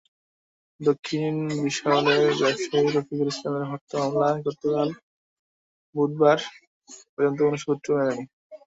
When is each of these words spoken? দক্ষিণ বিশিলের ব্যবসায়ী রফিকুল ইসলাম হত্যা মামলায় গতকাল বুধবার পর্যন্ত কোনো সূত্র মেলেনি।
দক্ষিণ 0.79 1.33
বিশিলের 1.63 2.05
ব্যবসায়ী 2.39 2.87
রফিকুল 2.87 3.27
ইসলাম 3.33 3.53
হত্যা 3.71 3.95
মামলায় 4.01 4.39
গতকাল 4.45 4.89
বুধবার 5.95 6.39
পর্যন্ত 7.11 7.37
কোনো 7.41 7.57
সূত্র 7.63 7.87
মেলেনি। 7.97 8.23